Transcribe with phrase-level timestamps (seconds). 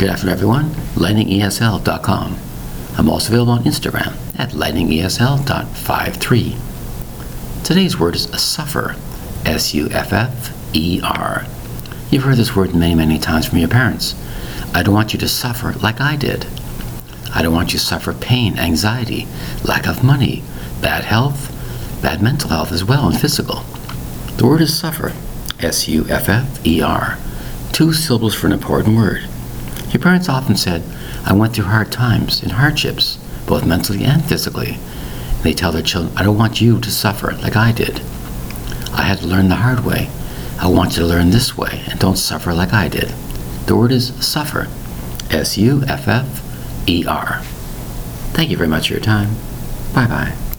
[0.00, 0.70] Good afternoon, everyone.
[0.94, 2.38] LightningESL.com.
[2.96, 6.56] I'm also available on Instagram at lightningesl.53.
[7.64, 8.96] Today's word is suffer,
[9.44, 11.44] S U F F E R.
[12.10, 14.14] You've heard this word many, many times from your parents.
[14.72, 16.46] I don't want you to suffer like I did.
[17.34, 19.28] I don't want you to suffer pain, anxiety,
[19.66, 20.42] lack of money,
[20.80, 21.52] bad health,
[22.00, 23.64] bad mental health as well, and physical.
[24.38, 25.12] The word is suffer,
[25.58, 27.18] S U F F E R.
[27.74, 29.24] Two syllables for an important word.
[29.92, 30.82] Your parents often said,
[31.26, 34.76] I went through hard times and hardships, both mentally and physically.
[34.78, 38.00] And they tell their children, I don't want you to suffer like I did.
[38.92, 40.08] I had to learn the hard way.
[40.60, 43.08] I want you to learn this way and don't suffer like I did.
[43.66, 44.68] The word is suffer.
[45.30, 47.40] S U F F E R.
[48.34, 49.34] Thank you very much for your time.
[49.94, 50.40] Bye bye.